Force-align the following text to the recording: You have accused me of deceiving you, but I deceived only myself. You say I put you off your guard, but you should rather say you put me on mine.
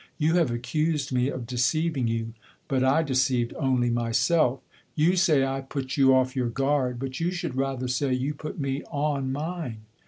You 0.17 0.33
have 0.33 0.49
accused 0.49 1.11
me 1.13 1.27
of 1.27 1.45
deceiving 1.45 2.07
you, 2.07 2.33
but 2.67 2.83
I 2.83 3.03
deceived 3.03 3.53
only 3.55 3.91
myself. 3.91 4.61
You 4.95 5.15
say 5.15 5.45
I 5.45 5.61
put 5.61 5.95
you 5.95 6.15
off 6.15 6.35
your 6.35 6.49
guard, 6.49 6.97
but 6.97 7.19
you 7.19 7.29
should 7.29 7.53
rather 7.55 7.87
say 7.87 8.11
you 8.11 8.33
put 8.33 8.59
me 8.59 8.81
on 8.85 9.31
mine. 9.31 9.81